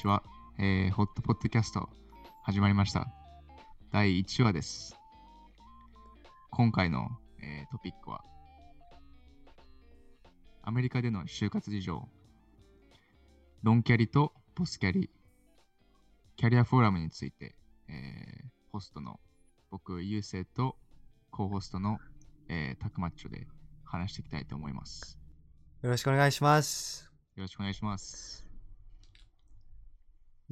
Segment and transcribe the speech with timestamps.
[0.00, 0.22] ちは。
[0.58, 1.88] えー、ホットポッドキャスト
[2.42, 3.08] 始まりました。
[3.92, 4.96] 第1話です。
[6.50, 7.08] 今回の、
[7.42, 8.24] えートピックは、
[10.62, 12.08] アメリカでの就活事情、
[13.62, 15.10] ロンキャリとポスキャリ、
[16.36, 17.54] キャリアフォーラムについて、
[17.88, 19.18] えーホストの
[19.70, 20.76] 僕、ゆうせいと、
[21.30, 21.98] コーホストの、
[22.48, 23.46] えー、タクマッチョで
[23.84, 25.18] 話していきたいと思います。
[25.82, 27.10] よろしくお願いします。
[27.36, 28.49] よろしくお願いします。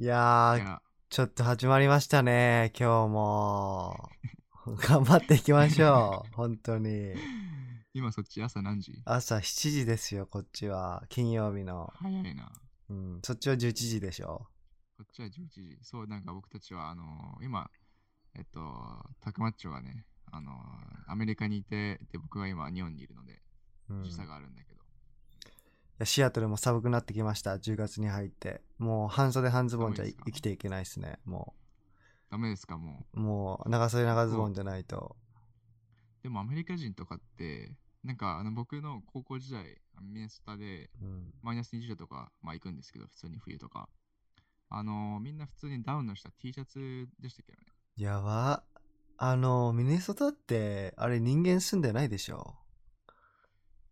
[0.01, 4.09] いやー、ちょっと始まりましたね、今日も。
[4.79, 7.15] 頑張っていきましょう、 本当に。
[7.93, 8.93] 今そっち朝何時？
[9.03, 11.03] 朝7時ですよ、こっちは。
[11.09, 11.91] 金曜日の。
[11.97, 12.49] 早いな。
[12.87, 14.47] うん、そっちは11時でしょ。
[14.97, 15.77] こっちは11時。
[15.81, 17.69] そう、なんか僕たちは、あのー今、
[18.35, 23.41] えっと、タクマッチョがね、あのーアメリカにいて、で、僕が今、日本にいるので、
[24.03, 24.78] 時差があるんだけど。
[24.78, 24.78] や
[26.05, 28.61] シアトルも寒くなってきました、10月に入って。
[28.77, 31.53] もう半袖半ズボンじゃ生きていけないですね、も
[32.29, 33.19] ダメですか、もう。
[33.19, 35.15] もう長袖長ズボンじゃないと。
[36.21, 36.23] う。
[36.23, 43.89] でも、アメリカ人とかって、なんか、あの僕の高校時代、ミネソタで、うん、マイナス20度とか、まあ行くんですけど、普通に冬とか。
[44.71, 47.67] あのーみんな普通にダウンの下 T シャツでしたけどね。
[47.97, 48.63] やば。
[49.17, 52.55] あの、ミネソタって、あれ人間住んでないでしょ？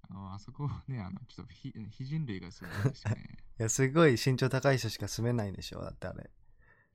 [0.09, 3.38] あのあそこね、あの、ちょっと非非人類がすごいですよね。
[3.59, 6.30] いや、すごい身長高い人しか住めないんでしょ、だってあれ。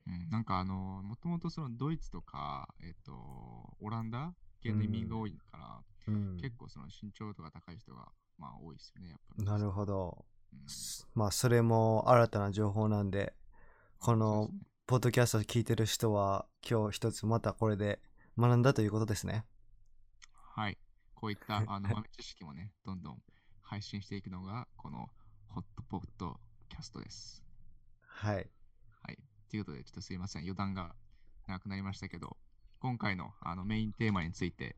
[0.07, 6.37] うん、なんかあの、もともとそのドイツとか、えっと、オランダ系の移民が多いから、うん。
[6.41, 9.45] 結構その身長とか高い人が、まあ多いですよね、やっぱり。
[9.45, 10.25] なるほど。
[10.53, 10.59] うん
[11.15, 13.35] まあ、それも新たな情報なんで、
[13.99, 14.51] この
[14.87, 18.01] ポッドキャストを聞いてる人は、今日一つまたこれで
[18.39, 19.45] 学んだということですね。
[20.55, 20.79] はい。
[21.23, 23.23] こういったあの豆知識もね、どんどん
[23.63, 25.09] 配信していくのが、この
[25.51, 26.37] ホットポッド
[26.69, 27.45] キャストです。
[28.05, 28.35] はい。
[28.35, 29.19] はい。
[29.49, 30.97] ということで、ちょっとすいません、余談が
[31.47, 32.37] 長くなりましたけど、
[32.81, 34.75] 今回のあのメインテーマについて、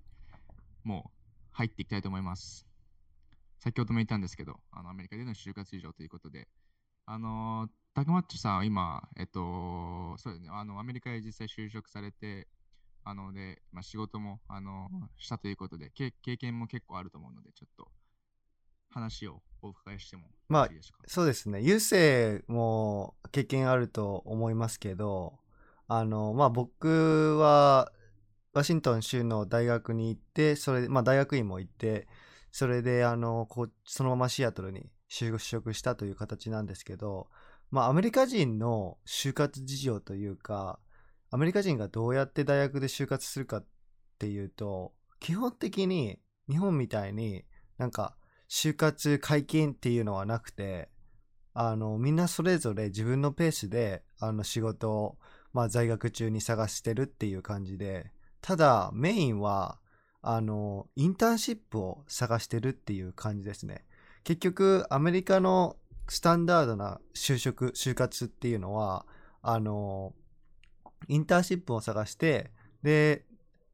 [0.82, 1.18] もう
[1.52, 2.66] 入っていきたいと思います。
[3.58, 6.48] 先ほども言ったんですけど、あのアメリカでの就活事情ということで、
[7.06, 12.48] あのータクマッチョさんは今、えっと、そうですね、あのアメリカへ実際就職されて、
[13.04, 14.88] あので、まあ、仕事も、あの
[15.18, 17.90] したということで、け経験も結構あると思うので、ちょっと
[18.90, 20.98] 話をお伺いしてもまあよろしいですか？
[21.06, 21.58] そうですね。
[21.58, 25.38] 郵政も経験あると思いますけど、
[25.86, 27.92] あの、まあ、僕は
[28.52, 32.08] ワシントン州の大学に行って、それで、まあ、大学院も行って、
[32.52, 37.28] それで、あの、こう、そのままシアトルに就職したという形なんですけど、
[37.70, 40.78] まあ、アメリカ人の就活事情というか、
[41.34, 43.66] アメリカ人がどうやって大学で就活するかっ
[44.20, 47.42] ていうと、基本的に日本みたいに
[47.76, 48.14] なんか
[48.48, 50.90] 就活解禁っていうのはなくて、
[51.52, 55.18] あの、みんなそれぞれ自分のペースで、あの、仕事を、
[55.52, 59.80] まあ、在学中に探してるっていう感じで、ただ、メインは、
[60.22, 63.84] あの、インターンシップを探してるっていう感じですね。
[64.22, 65.74] 結局、アメリカの
[66.08, 69.04] スタンダードな就職、就活っていうのは、
[69.42, 70.14] あの、
[71.08, 72.50] インターンシップを探して、
[72.82, 73.24] で、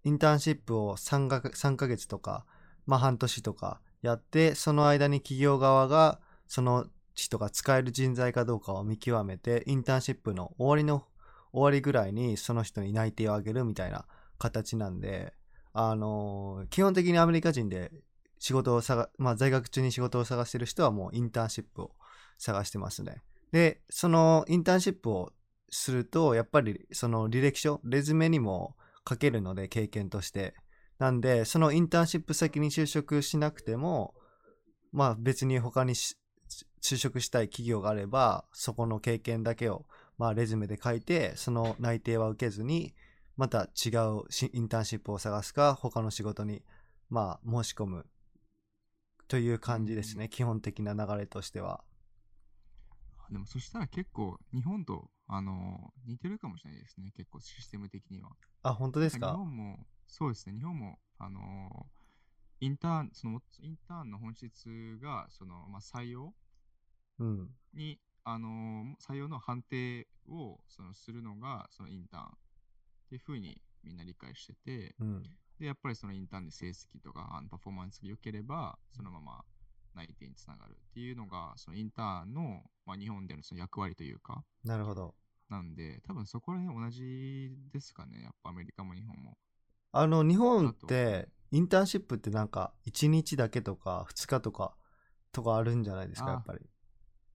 [0.04, 2.44] インターンシップを3か ,3 ヶ月とか、
[2.86, 11.04] まあ半年とかやって、その間に企業側がその人が使える人材かどうかを見極めて、インターンシップの終わりの
[11.52, 14.06] 終わりぐらいにその人に内定をあげるみたいな
[14.38, 15.34] 形なんで、
[15.72, 17.92] あの基本的にアメリカ人で
[18.38, 21.92] 仕事を探、まあ在学中に仕事を探してる人はもうインターンシップを
[22.38, 23.22] 探してますね。
[23.52, 25.32] で、そのインターンシップを
[25.70, 28.76] すると、やっぱりその履歴書、レズメにも
[29.08, 30.54] 書けるので、経験として。
[30.98, 34.14] なんで、そのインターンシップ先に就職しなくても、
[34.92, 36.16] まあ別に他にし
[36.82, 39.86] 就職したい企業があれば、そこの経験だけを、
[40.18, 42.94] まあレズメで書いて、その内定は受けずに、
[43.36, 43.88] また違
[44.24, 46.62] うしインターンシップを探すか、他の仕事に、
[47.08, 48.06] まあ申し込む
[49.28, 51.84] という感じですね、基本的な流れとしては。
[53.30, 57.12] でもそしたら結構日本とあの似てるかもしれないですね。
[57.16, 58.30] 結構システム的には。
[58.62, 60.56] あ、本当です日か本もそうですね。
[60.56, 61.86] 日本もあの
[62.60, 66.34] インターンそのインターンの本質がそのまあ採用
[67.18, 67.48] うん。
[67.72, 72.28] にあの採用の判定をそのするのがそのインターンっ
[73.10, 75.22] ていうふうにみんな理解してて、うん。
[75.58, 79.44] でやっぱりそのインターンで成績とかあのパフォーマンスが良ければそのまま
[80.40, 84.44] つながるっていうのがそのインターンの、まあ、日本でのその役割というか。
[84.64, 85.14] なるほど。
[85.48, 88.22] なんで、多分そこら辺同じですかね。
[88.22, 89.36] やっぱアメリカも日本も。
[89.92, 94.76] あの、日本っだて、インターンシップってなんか、1日だけとか、2日とか、
[95.32, 96.60] とかあるんじゃないですか、あやっぱり。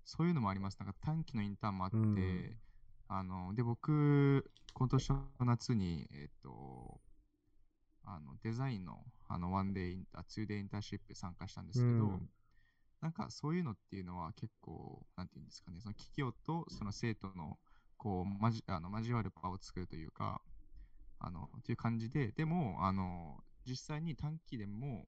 [0.06, 0.78] そういうのもあります。
[0.80, 2.58] なんか短期のインターンもあって、うん
[3.08, 7.02] あの、で、僕、今年の夏に、えっと、
[8.08, 12.30] あのデザインのあのワンデーインター、ツーデーインターンシップ参加したんですけど、うん
[13.06, 17.60] なんかそういうのっていうのは結構、なんていうんですかね、その企業とその生徒の
[17.98, 20.42] こうまじあの交わる場を作るというか、
[21.20, 25.06] あのっていう感じで、でも、あの実際に短期でも、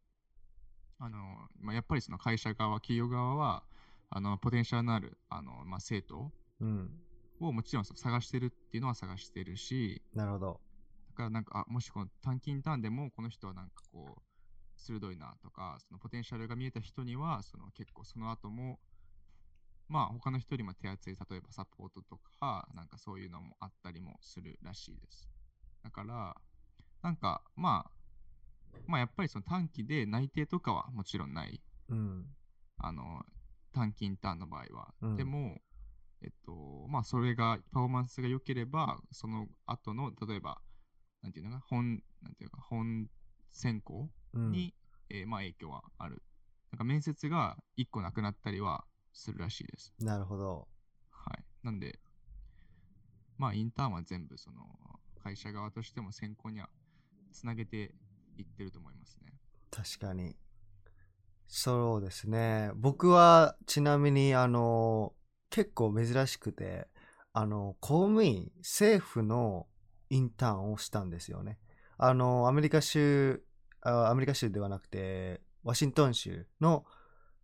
[1.00, 1.18] あの
[1.60, 3.64] まあ、やっぱりその会社側、企業側は、
[4.12, 6.92] あのポテンシャルのあるあの、まあ、生徒うん。
[7.40, 10.62] をもちろん探してるっていうのは探してるし、なるほど。
[11.10, 14.22] だからなんか、あもしこの短期インターンでもこの人はなんかこう、
[14.77, 18.79] 鋭いなとか、そのポテンシャルが見えた人には、その結構その後も、
[19.88, 25.29] まあ他の人よりも手厚い、例えばサポートとか、なんかそういうのもあったりもするらしいです。
[25.83, 26.35] だから、
[27.01, 27.91] なんかまあ、
[28.85, 31.62] まあやっぱりその短期で内定とかはもちろんない。
[31.89, 32.25] うん。
[32.77, 33.24] あの、
[33.74, 34.94] 短期インターンの場合は。
[35.01, 35.62] うんでも、
[36.21, 40.59] えっと、まあ、それが、パフォーマンスが良ければ、その後の、例えば、
[41.21, 43.07] なんていうのか、本、なんていうか、本
[43.52, 44.52] 選考うん。
[44.52, 44.74] に、
[45.10, 46.22] えーまあ、影響はある。
[46.72, 49.94] なんか面接が1個なくなったりはするらしいです。
[50.00, 50.68] なるほど。
[51.10, 51.44] はい。
[51.64, 52.00] なんで、
[53.38, 54.64] まあ、インターンは全部、その、
[55.24, 56.70] 会社側としても選考には
[57.34, 57.94] つなげて
[58.38, 59.34] いってると思いますね。
[59.70, 60.36] 確かに。
[61.48, 62.72] そうですね。
[62.76, 65.14] 僕はちなみにあの
[65.50, 66.88] 結構珍しくて
[67.34, 69.68] あの公務員政府の
[70.10, 71.58] インターンをしたんですよね。
[71.98, 73.44] あのアメリカ州
[73.82, 76.86] あアメリカ州ではなくてワシントン州の、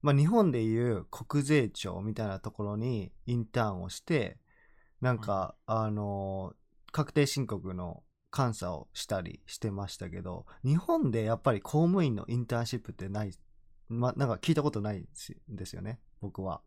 [0.01, 4.37] まあ、日本でいう国税庁みたいなところにインターンをして
[5.01, 6.53] なんか、あの
[6.93, 8.03] 確定申告の
[8.35, 13.31] 監査をしたりしてましたけど日本でやっぱり公務員のインターンシップってない、
[13.89, 15.07] ま、なんか聞いたことないん
[15.49, 16.61] ですよね僕は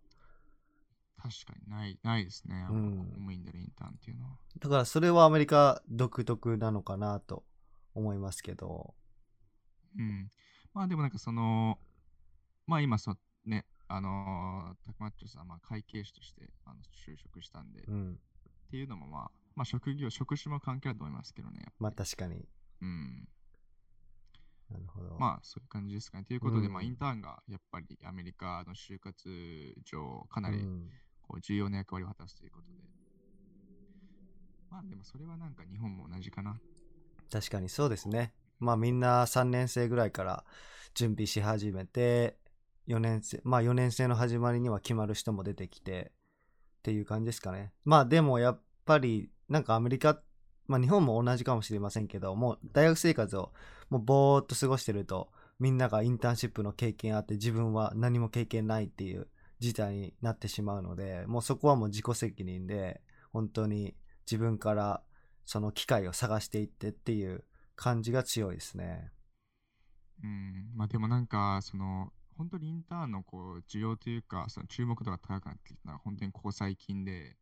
[1.17, 2.67] 確かにない、ないですね。
[2.69, 4.37] 公務員でのインターンっていうのは。
[4.61, 7.43] だからそれはアメリカ独特なのかなと
[7.97, 8.95] 思いますけど
[9.99, 10.31] うん。
[10.75, 11.79] まあでもなんかその、
[12.67, 18.19] まあ今そね、あのー、タクマッチョさんはまあ会計士としてあの就職したんで、っうん
[18.71, 21.67] ていうのもまあ、まあ職業、職種も関係あると思いますけどね。
[21.79, 22.45] まあ確かに
[22.83, 23.29] うん。
[24.69, 26.25] なるほどまあそういう感じですかね。
[26.25, 30.91] ということで、うんまあインターンがやっぱりアメリカの就活上かなりうん
[31.23, 32.79] こう重要な役割を果たすということで。
[34.69, 36.61] まあでもそれはなんか日本も同じかな。
[37.31, 38.33] 確かにそうですね。
[38.59, 40.45] まあみんな3年生ぐらいから
[40.95, 42.39] 準備し始めて
[42.89, 46.13] 4年生まあ4年生の始まりには決まる人も出てきて
[46.79, 47.73] っていう感じですかね。
[47.85, 50.21] まあでもやっぱりなんかアメリカ
[50.67, 53.53] まあ日本も同じかもしれませんけどもう大学生活を
[53.91, 59.29] もうぼーっと過ごしてるとみんながインターンシップの経験あって自分は何も経験ないっていう
[59.59, 63.01] 事態になってしまうのでもうそこはもう自己責任で
[63.33, 63.95] 本当に
[64.27, 65.03] 自分から
[65.47, 67.45] その機会を探していってっていう
[67.77, 69.13] 感じが強いですね。
[70.23, 77.37] うん、まあでもなんか、その、本当にインターンのこう需要というか、その注目度が高くなってきたのは本当にここ最近で、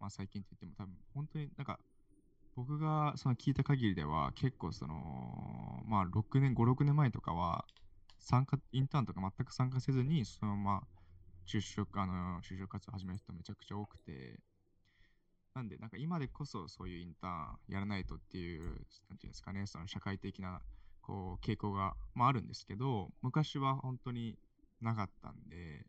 [0.00, 1.78] まあ最近って言っても多分本当になんか、
[2.56, 7.64] 僕がその聞いた限りでは結構その、まあ6年、5、6年前とかは、
[8.18, 10.82] 参加、インターンとか全く参加せずに、そのまま
[11.46, 14.40] 就職、あの、就職活動を始める人めちゃくちゃ多くて、
[15.56, 18.62] なんで、なんか今でこそそういうインターンやらないとっていう、
[19.08, 20.60] なんていうんですかね、その社会的な
[21.00, 24.38] こう傾向が、まあ、あるんですけど、昔は本当に
[24.82, 25.86] なかったんで、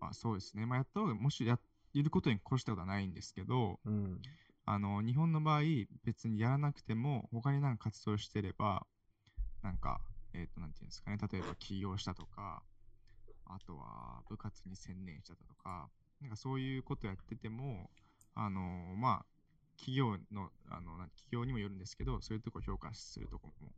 [0.00, 1.58] まあ、そうですね、まあ、やった方が、もしや
[1.92, 4.22] いることに越したことはないんですけど、うん。
[4.64, 5.60] あの日本の場合、
[6.02, 8.86] 別にやらなくても、他になんか活動してれば、
[9.62, 10.00] なんか、
[10.32, 12.62] えっ、と、なんていうんですかね、例えば起業したとか、
[13.44, 17.90] あとは部活に専念したとか、なんかそういうことやってても、
[18.34, 18.60] あの
[18.96, 19.26] まあ、
[19.76, 23.72] 企業の、あの、企業にもよるんですけど、そういうとこ評価するところも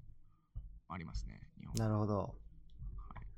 [0.88, 1.84] ありますね、日本は。
[1.84, 2.20] なるほど。
[2.20, 3.28] はい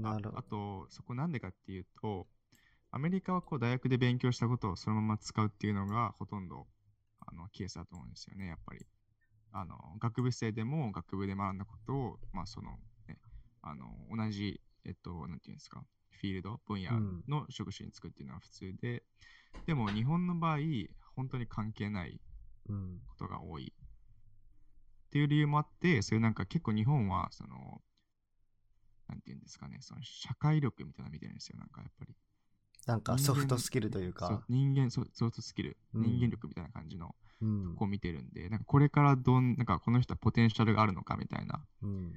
[0.00, 2.26] なるほああと、そこなんでかっていうと、
[2.90, 6.66] アメリカはこう大学で勉強したことをそのまま使うっていうのがほとんど
[7.20, 8.86] あのケースだと思うんですよね、やっぱり。
[9.54, 13.18] あの学部生でも学部で学んだことを、まあそのね、
[13.62, 15.84] あの同じ、えっと、なんていうんですか、
[16.22, 19.02] フィールド、分野うんの職種に就くっていうのは普通で、
[19.66, 20.58] でも日本の場合、
[21.16, 22.20] 本当に関係ない
[22.68, 23.00] うん。
[23.08, 23.72] ことが多い。
[23.74, 27.82] っていう理由もあって、そういうなんか結構日本は、その、
[29.08, 32.14] なんていうんですかね、その社会力みたいなの見てるんですよ、なんかやっぱり。
[32.86, 34.44] なんかソフトスキルというか。
[34.48, 37.84] 人間ソ、ソフトスキル、うん人間力みたいな感じのうんこ。
[37.84, 42.14] う見てるんで、なんかこれからどん、なんかこの人はポテンシャルがあるのかみたいなうん。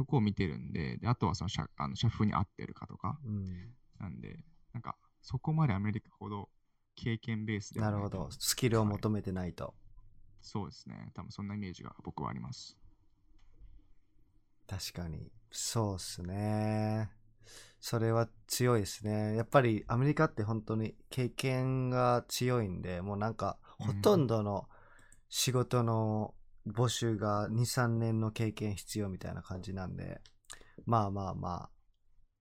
[0.00, 3.74] とこを見てるんで、であとはその社あの社風に合ってるかとか、うん。
[3.98, 4.42] なんで、
[4.72, 6.48] なんかそこまでアメリカほど
[6.96, 8.28] 経験ベースではないるほど。
[8.30, 9.74] スキルを求めてないと、
[10.40, 11.10] そうですね。
[11.12, 12.78] 多分そんなイメージが僕はあります。
[14.66, 17.10] 確かにそうっすね
[17.80, 24.68] それは強いですねやっぱりアメリカって本当に経験が強いんでもうなんかうんほとんどの
[25.28, 26.34] 仕事の
[26.66, 30.20] 募集が23年の経験必要みたいな感じなんで。
[30.86, 31.70] まあまあまあ。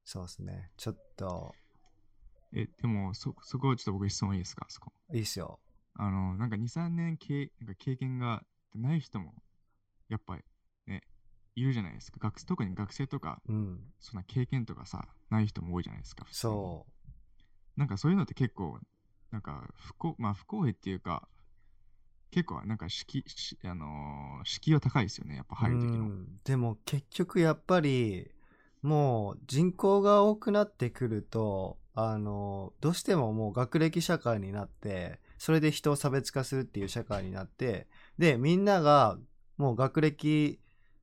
[0.03, 0.71] そうですね。
[0.77, 1.53] ちょっと。
[2.53, 4.65] え、でも、そ、そこちょっと僕質問いいですか？
[4.69, 4.91] そこ。
[5.13, 5.59] いいっすよ。
[5.93, 9.35] あの、なんか2、3年経なんか経験がない人も、
[10.07, 10.43] やっぱり
[10.87, 11.03] ね、
[11.55, 12.19] いるじゃないですか。
[12.19, 13.93] 学特に学生とか、うん。
[13.99, 16.25] そんな経験とかさ、ない人も多いじゃないですか。
[16.31, 16.87] そ
[17.75, 18.79] なんかそういうのって結構、
[19.31, 21.27] なんか不公、まあ不公平っていうか、
[22.31, 26.09] 結構なんか敷居、あのー敷居は高いですよね、やっぱ入る時の。
[26.43, 28.31] でも結局やっぱり
[28.81, 39.17] もう人口が多くなってくるとあのどうしてももう学歴社会になってそれで人を差別化するっていう社会になってでみんなが
[39.57, 40.59] もう学歴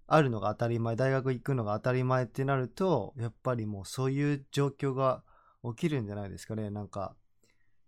[0.07, 5.23] あるのが当たり前大学行くのが当たり前ってなるとやっぱりもうそういう状況が
[5.65, 7.15] 起きるんじゃないですかねなんか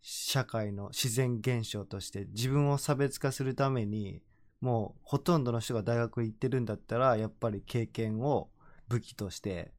[0.00, 4.22] 社会の自然現象として自分を差別化するために
[4.60, 8.50] もうほとんどの人が大学行ってるんだったらやっぱり経験を
[8.88, 9.72] 武器として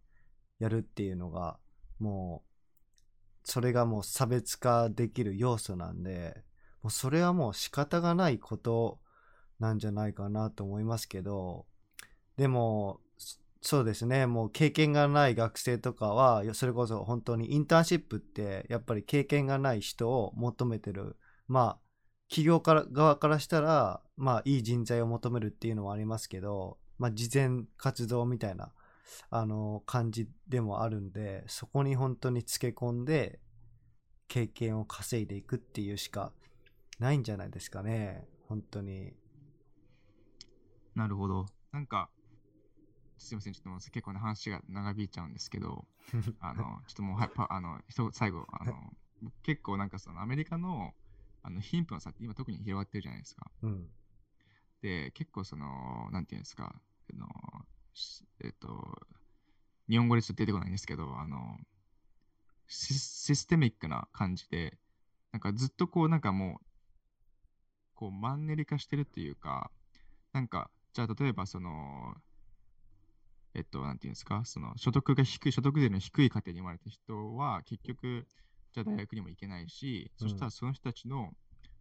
[0.60, 1.58] やるっていうのが
[2.00, 2.50] もう
[3.44, 6.44] それがもう差別化できる要素なんで
[6.82, 9.00] もうそれはもう仕方がないこと
[9.60, 11.66] なんじゃないかなと思いますけど
[12.38, 13.02] でも
[13.62, 14.26] そうですね。
[14.26, 21.18] もう経験がない学生とかはそれこそ本当にインターンシップってやっぱり経験がない人を求めてる。
[21.48, 21.80] まあ
[22.30, 28.72] 企業から側からしたらまあいい人材を求めるっていうのはありますけど、まあ、事前活動みたいな
[29.30, 33.40] あの感じでもあるんでそこに本当につけ込んで
[34.28, 36.32] 経験を稼いでいくっていうしか
[37.00, 38.28] ないんじゃないですかね。
[38.48, 39.14] 本当に。
[40.96, 41.46] なるほど。
[41.72, 42.10] なんか、
[43.20, 45.88] すいません、ちょっともう結構ね、話が長引いちゃうんですけど、
[46.40, 48.94] あの、ちょっともう、はあの、一最後、あの、
[49.44, 50.94] 結構なんかそのアメリカの、
[51.44, 53.52] あの、貧富の差って今特に広がってるじゃないですか。
[53.62, 53.90] うん
[54.82, 56.74] で、結構その、なんていうんですか、
[57.14, 57.28] あの、
[57.94, 59.08] しえっと、
[59.90, 61.58] 日本語でちょっと出てこないんですけど、あの、
[62.68, 64.78] シシステミックな感じで、
[65.32, 66.66] なんかずっとこう、なんかもう、
[67.96, 69.72] こう、マンネリ化してるっていうか、
[70.32, 72.16] なんか、じゃあ例えばその、
[73.56, 78.28] えっと、なんていうんですか、その所得が低い、所得税の低い家庭に生まれた人は、結局、
[78.74, 81.32] じゃあ大学にも行けないし、そしたらその人たちの、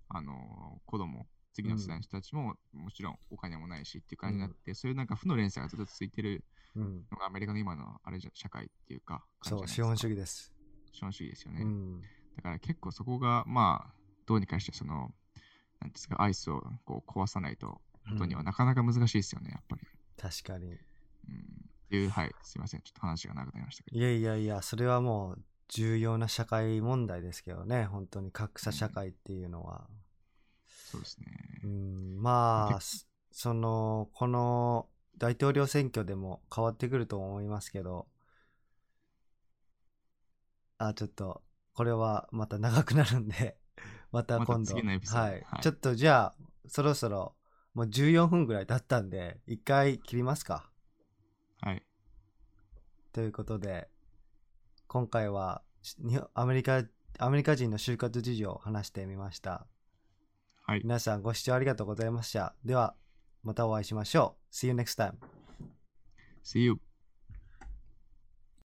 [0.09, 6.45] あの、子供、次の世代の人たちも、もちろんお金もないしっていう感じになって、そういうなんか負の連鎖がずっと続いてる
[6.75, 7.05] うん。
[7.11, 10.53] のがアメリカの今のあれじゃ社会っていうか、そう資本主義です、
[10.93, 11.63] 資本主義ですよね。
[11.63, 12.01] うん。
[12.37, 13.95] だから結構そこが、まあ、
[14.27, 15.13] どうにかして、その、
[15.81, 19.83] なんですか、アイスをこう壊さないと、ことにはなかなか難しいですよね、やっぱり。
[20.17, 20.73] 確かに。
[21.29, 21.58] うん。
[21.89, 22.83] っていう、はい、すいません。
[22.83, 23.99] ちょっと話が長くなりましたけど。
[23.99, 27.87] いやいやいやそれはもう重要な社会問題ですけどね。
[27.87, 29.87] 本当に格差社会っていうのは、
[30.67, 31.27] そうですね。
[31.65, 31.67] う。
[31.67, 32.79] ん、まあ
[33.33, 38.07] そのこの大統領選挙でも変わってくると思いますけど。
[40.81, 41.43] あちょっと
[41.73, 43.57] これはまた長くなるんで。
[44.13, 44.85] また今度、はい。
[45.07, 45.45] はい。
[45.63, 46.35] ちょっとじゃあ
[46.67, 47.35] そろそろ
[47.73, 50.55] もう14分ぐらい経ったんで一回切りますか。
[50.55, 50.78] はい。
[53.13, 53.89] ということで
[54.87, 55.63] 今回は
[56.35, 56.83] アメリカ
[57.19, 59.67] アメリカ人の就活事情を話してみました
[60.63, 60.81] はい。
[60.83, 62.95] 皆さんご視聴ありがとうございましたでは
[63.43, 65.15] またお会いしましょう See you next time
[66.45, 66.88] See you.